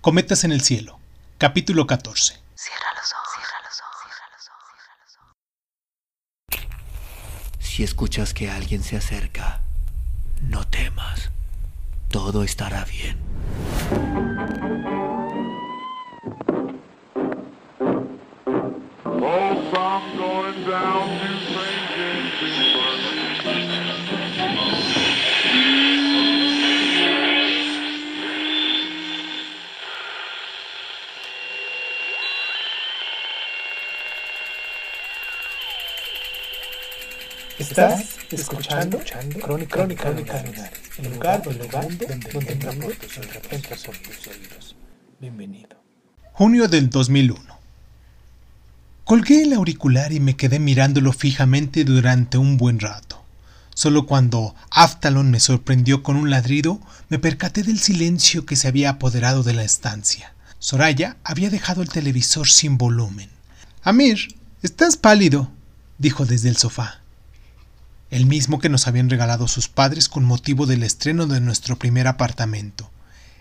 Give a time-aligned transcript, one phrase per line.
[0.00, 0.98] Cometas en el cielo,
[1.36, 2.32] capítulo 14.
[2.54, 5.16] Cierra los ojos, cierra los ojos, cierra los ojos, cierra los
[6.56, 7.66] ojos.
[7.68, 9.60] Si escuchas que alguien se acerca,
[10.40, 11.30] no temas.
[12.08, 13.18] Todo estará bien.
[19.04, 19.70] Oh,
[37.60, 38.98] Estás escuchando,
[39.38, 43.36] Crónica, Crónica, Crónica el lugar, el lugar donde, donde entra por tus oídos.
[43.50, 44.76] Entra por tus oídos.
[45.20, 45.76] Bienvenido.
[46.32, 47.38] Junio del 2001.
[49.04, 53.22] Colgué el auricular y me quedé mirándolo fijamente durante un buen rato.
[53.74, 58.88] Solo cuando Aftalon me sorprendió con un ladrido, me percaté del silencio que se había
[58.88, 60.32] apoderado de la estancia.
[60.58, 63.28] Soraya había dejado el televisor sin volumen.
[63.82, 65.50] Amir, estás pálido,
[65.98, 66.99] dijo desde el sofá
[68.10, 72.08] el mismo que nos habían regalado sus padres con motivo del estreno de nuestro primer
[72.08, 72.90] apartamento.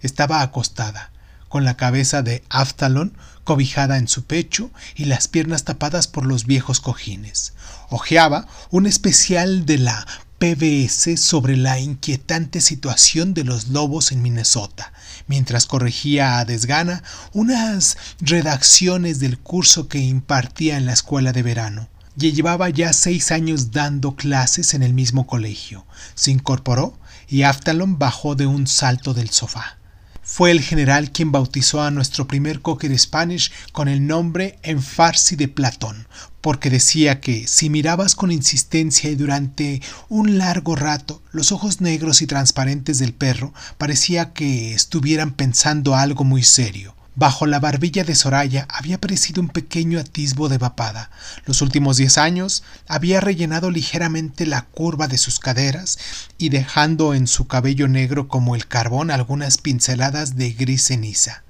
[0.00, 1.10] Estaba acostada,
[1.48, 6.46] con la cabeza de Aftalon cobijada en su pecho y las piernas tapadas por los
[6.46, 7.52] viejos cojines.
[7.90, 10.06] Ojeaba un especial de la
[10.38, 14.92] PBS sobre la inquietante situación de los lobos en Minnesota,
[15.26, 21.88] mientras corregía a desgana unas redacciones del curso que impartía en la escuela de verano
[22.16, 25.86] llevaba ya seis años dando clases en el mismo colegio.
[26.14, 26.98] Se incorporó
[27.28, 29.78] y Aftalon bajó de un salto del sofá.
[30.26, 35.36] Fue el general quien bautizó a nuestro primer cocker Spanish con el nombre en farsi
[35.36, 36.08] de Platón,
[36.40, 42.22] porque decía que si mirabas con insistencia y durante un largo rato los ojos negros
[42.22, 46.93] y transparentes del perro, parecía que estuvieran pensando algo muy serio.
[47.16, 51.10] Bajo la barbilla de Soraya había aparecido un pequeño atisbo de papada.
[51.46, 55.96] Los últimos diez años había rellenado ligeramente la curva de sus caderas
[56.38, 61.44] y dejando en su cabello negro como el carbón algunas pinceladas de gris ceniza.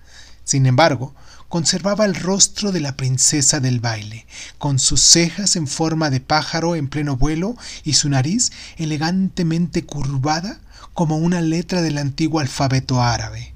[0.44, 1.14] Sin embargo,
[1.48, 4.26] conservaba el rostro de la princesa del baile,
[4.58, 10.60] con sus cejas en forma de pájaro en pleno vuelo y su nariz elegantemente curvada
[10.92, 13.54] como una letra del antiguo alfabeto árabe.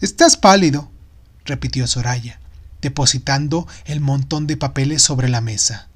[0.00, 0.90] Estás pálido,
[1.44, 2.40] repitió Soraya,
[2.80, 5.88] depositando el montón de papeles sobre la mesa.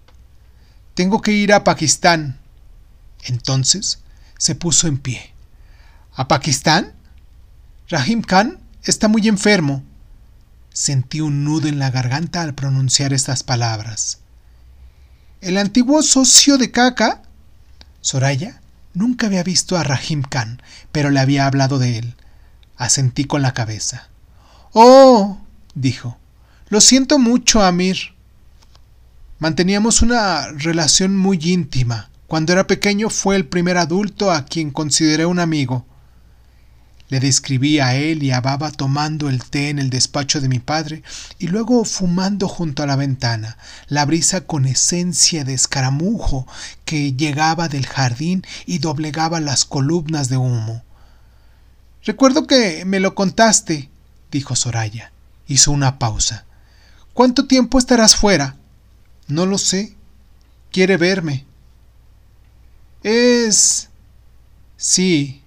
[0.94, 2.38] Tengo que ir a Pakistán.
[3.24, 4.00] Entonces
[4.38, 5.32] se puso en pie.
[6.14, 6.94] ¿A Pakistán?
[7.88, 9.84] Rahim Khan está muy enfermo.
[10.72, 14.18] Sentí un nudo en la garganta al pronunciar estas palabras.
[15.40, 17.22] ¿El antiguo socio de Kaka?
[18.00, 18.60] Soraya
[18.94, 20.60] nunca había visto a Rahim Khan,
[20.90, 22.16] pero le había hablado de él.
[22.76, 24.08] Asentí con la cabeza.
[24.80, 25.36] Oh,
[25.74, 26.16] dijo.
[26.68, 27.96] Lo siento mucho, Amir.
[29.40, 32.10] Manteníamos una relación muy íntima.
[32.28, 35.84] Cuando era pequeño fue el primer adulto a quien consideré un amigo.
[37.08, 40.60] Le describí a él y a Baba tomando el té en el despacho de mi
[40.60, 41.02] padre
[41.40, 43.58] y luego fumando junto a la ventana,
[43.88, 46.46] la brisa con esencia de escaramujo
[46.84, 50.84] que llegaba del jardín y doblegaba las columnas de humo.
[52.04, 53.90] Recuerdo que me lo contaste,
[54.30, 55.12] dijo Soraya.
[55.46, 56.44] Hizo una pausa.
[57.14, 58.56] ¿Cuánto tiempo estarás fuera?
[59.26, 59.96] No lo sé.
[60.70, 61.44] Quiere verme.
[63.02, 63.88] Es...
[64.76, 65.42] Sí,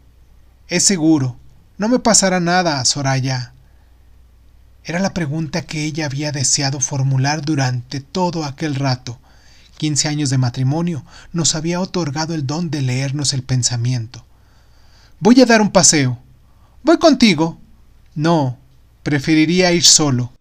[0.68, 1.38] es seguro.
[1.78, 3.54] No me pasará nada, Soraya.
[4.84, 9.20] Era la pregunta que ella había deseado formular durante todo aquel rato.
[9.78, 14.26] Quince años de matrimonio nos había otorgado el don de leernos el pensamiento.
[15.20, 16.20] Voy a dar un paseo.
[16.84, 17.60] Voy contigo.
[18.16, 18.58] No,
[19.04, 20.32] Preferiría ir solo.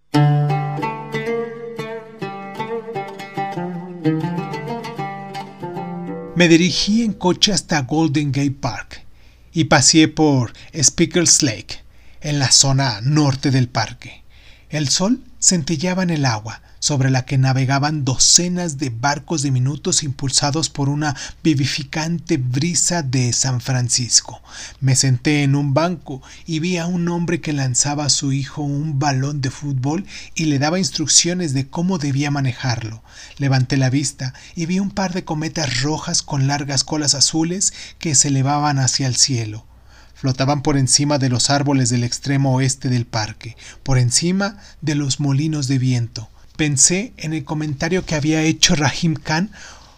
[6.36, 9.04] Me dirigí en coche hasta Golden Gate Park
[9.52, 11.82] y paseé por Speaker's Lake,
[12.20, 14.22] en la zona norte del parque.
[14.68, 20.70] El sol centellaba en el agua, sobre la que navegaban docenas de barcos diminutos impulsados
[20.70, 24.42] por una vivificante brisa de San Francisco.
[24.80, 28.62] Me senté en un banco y vi a un hombre que lanzaba a su hijo
[28.62, 33.04] un balón de fútbol y le daba instrucciones de cómo debía manejarlo.
[33.36, 38.14] Levanté la vista y vi un par de cometas rojas con largas colas azules que
[38.14, 39.66] se elevaban hacia el cielo
[40.14, 45.18] flotaban por encima de los árboles del extremo oeste del parque, por encima de los
[45.18, 46.28] molinos de viento.
[46.60, 49.50] Pensé en el comentario que había hecho Rahim Khan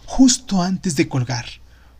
[0.05, 1.43] justo antes de colgar.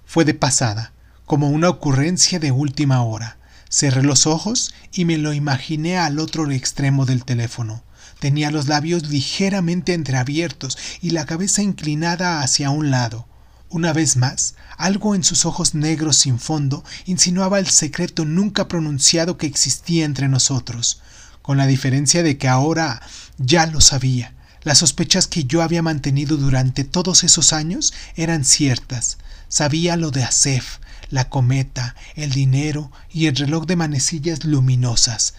[0.05, 0.93] Fue de pasada,
[1.25, 3.35] como una ocurrencia de última hora.
[3.69, 7.83] Cerré los ojos y me lo imaginé al otro extremo del teléfono.
[8.19, 13.27] Tenía los labios ligeramente entreabiertos y la cabeza inclinada hacia un lado.
[13.67, 19.35] Una vez más, algo en sus ojos negros sin fondo insinuaba el secreto nunca pronunciado
[19.35, 21.01] que existía entre nosotros,
[21.41, 23.01] con la diferencia de que ahora
[23.37, 24.33] ya lo sabía.
[24.63, 29.17] Las sospechas que yo había mantenido durante todos esos años eran ciertas.
[29.49, 30.79] Sabía lo de Asef,
[31.09, 35.35] la cometa, el dinero y el reloj de manecillas luminosas.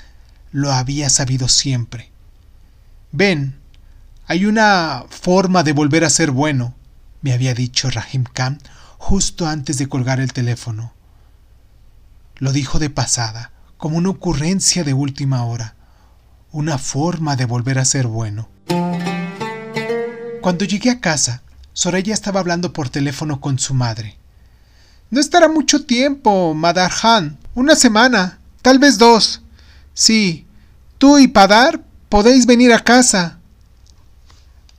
[0.52, 2.10] Lo había sabido siempre.
[3.12, 3.56] Ven,
[4.26, 6.74] hay una forma de volver a ser bueno,
[7.22, 8.60] me había dicho Rahim Khan
[8.98, 10.92] justo antes de colgar el teléfono.
[12.36, 15.74] Lo dijo de pasada, como una ocurrencia de última hora,
[16.52, 18.48] una forma de volver a ser bueno.
[20.44, 21.41] Cuando llegué a casa,
[21.73, 24.19] Soraya estaba hablando por teléfono con su madre.
[25.08, 27.38] No estará mucho tiempo, Madar Han.
[27.55, 29.41] Una semana, tal vez dos.
[29.94, 30.46] Sí,
[30.99, 33.38] tú y Padar podéis venir a casa.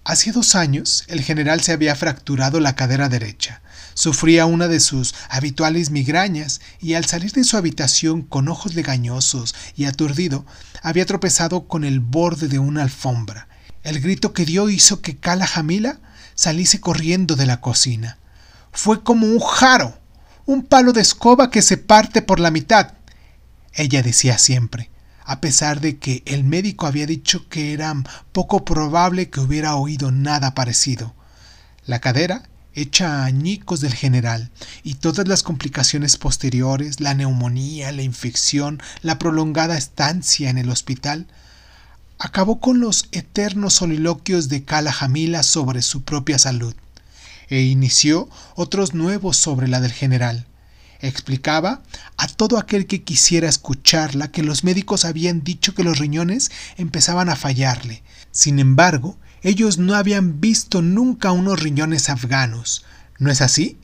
[0.03, 3.63] Hace dos años, el general se había fracturado la cadera derecha.
[3.95, 9.55] Sufría una de sus habituales migrañas y al salir de su habitación con ojos legañosos
[9.75, 10.45] y aturdido,
[10.83, 13.47] había tropezado con el borde de una alfombra.
[13.85, 15.99] El grito que dio hizo que Kala Jamila
[16.33, 18.17] saliese corriendo de la cocina.
[18.71, 19.99] Fue como un jaro,
[20.47, 22.93] un palo de escoba que se parte por la mitad.
[23.73, 24.89] Ella decía siempre,
[25.23, 27.95] a pesar de que el médico había dicho que era
[28.31, 31.13] poco probable que hubiera oído nada parecido.
[31.85, 34.49] La cadera hecha añicos del general,
[34.81, 41.27] y todas las complicaciones posteriores, la neumonía, la infección, la prolongada estancia en el hospital,
[42.19, 46.75] acabó con los eternos soliloquios de Kala Jamila sobre su propia salud,
[47.49, 50.45] e inició otros nuevos sobre la del general.
[51.01, 51.81] Explicaba
[52.17, 57.29] a todo aquel que quisiera escucharla que los médicos habían dicho que los riñones empezaban
[57.29, 58.01] a fallarle.
[58.31, 62.85] Sin embargo, ellos no habían visto nunca unos riñones afganos.
[63.19, 63.77] ¿No es así?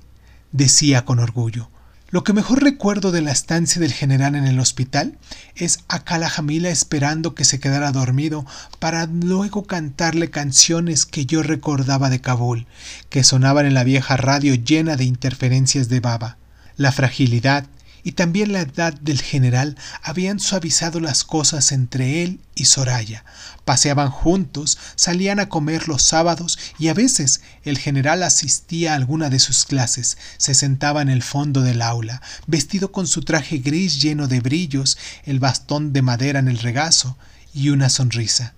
[0.52, 1.71] decía con orgullo.
[2.12, 5.18] Lo que mejor recuerdo de la estancia del general en el hospital
[5.56, 8.46] es a Kala Jamila esperando que se quedara dormido
[8.80, 12.68] para luego cantarle canciones que yo recordaba de Kabul,
[13.10, 16.36] que sonaban en la vieja radio llena de interferencias de baba.
[16.76, 17.66] La fragilidad
[18.04, 23.24] y también la edad del general habían suavizado las cosas entre él y Soraya.
[23.66, 29.30] Paseaban juntos, salían a comer los sábados y a veces el general asistía a alguna
[29.30, 30.18] de sus clases.
[30.38, 34.98] Se sentaba en el fondo del aula, vestido con su traje gris lleno de brillos,
[35.26, 37.18] el bastón de madera en el regazo
[37.54, 38.54] y una sonrisa.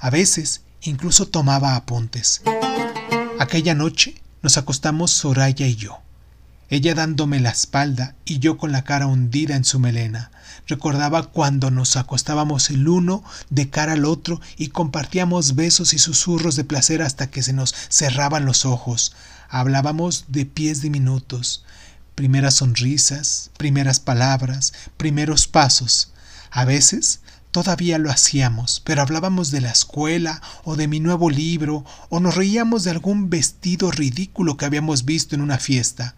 [0.00, 2.42] A veces incluso tomaba apuntes.
[3.38, 6.02] Aquella noche nos acostamos Soraya y yo
[6.70, 10.30] ella dándome la espalda y yo con la cara hundida en su melena.
[10.66, 16.56] Recordaba cuando nos acostábamos el uno de cara al otro y compartíamos besos y susurros
[16.56, 19.14] de placer hasta que se nos cerraban los ojos.
[19.48, 21.64] Hablábamos de pies diminutos,
[22.14, 26.12] primeras sonrisas, primeras palabras, primeros pasos.
[26.50, 27.20] A veces
[27.50, 32.34] todavía lo hacíamos, pero hablábamos de la escuela o de mi nuevo libro o nos
[32.34, 36.14] reíamos de algún vestido ridículo que habíamos visto en una fiesta.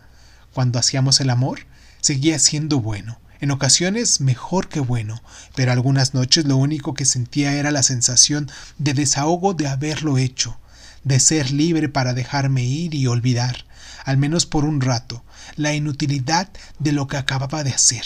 [0.53, 1.61] Cuando hacíamos el amor,
[2.01, 5.23] seguía siendo bueno, en ocasiones mejor que bueno,
[5.55, 10.59] pero algunas noches lo único que sentía era la sensación de desahogo de haberlo hecho,
[11.05, 13.65] de ser libre para dejarme ir y olvidar,
[14.05, 15.25] al menos por un rato,
[15.57, 18.05] la inutilidad de lo que acababa de hacer.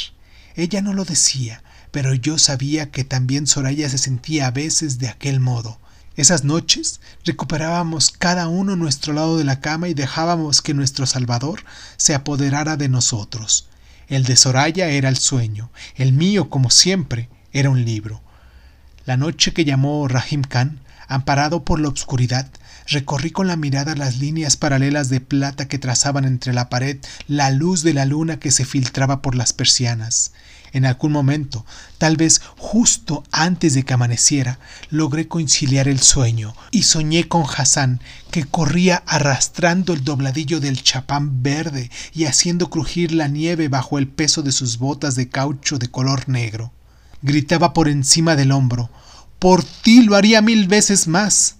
[0.54, 5.08] Ella no lo decía, pero yo sabía que también Soraya se sentía a veces de
[5.08, 5.80] aquel modo,
[6.16, 11.64] esas noches recuperábamos cada uno nuestro lado de la cama y dejábamos que nuestro Salvador
[11.96, 13.68] se apoderara de nosotros.
[14.06, 18.22] El de Soraya era el sueño, el mío, como siempre, era un libro.
[19.06, 22.48] La noche que llamó Rahim Khan, amparado por la obscuridad,
[22.86, 26.98] recorrí con la mirada las líneas paralelas de plata que trazaban entre la pared
[27.28, 30.32] la luz de la luna que se filtraba por las persianas.
[30.74, 31.64] En algún momento,
[31.98, 34.58] tal vez justo antes de que amaneciera,
[34.90, 38.00] logré conciliar el sueño y soñé con Hassan,
[38.32, 44.08] que corría arrastrando el dobladillo del chapán verde y haciendo crujir la nieve bajo el
[44.08, 46.72] peso de sus botas de caucho de color negro.
[47.22, 48.90] Gritaba por encima del hombro,
[49.38, 51.56] Por ti lo haría mil veces más.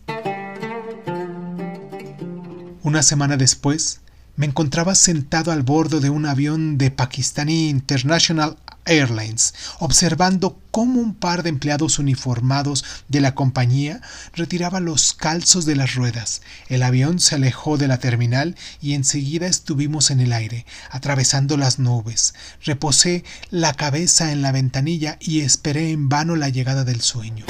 [2.84, 4.00] Una semana después,
[4.36, 11.14] me encontraba sentado al bordo de un avión de Pakistani International Airlines, observando cómo un
[11.14, 14.02] par de empleados uniformados de la compañía
[14.34, 16.42] retiraba los calzos de las ruedas.
[16.68, 21.78] El avión se alejó de la terminal y enseguida estuvimos en el aire, atravesando las
[21.78, 22.34] nubes.
[22.62, 27.46] Reposé la cabeza en la ventanilla y esperé en vano la llegada del sueño.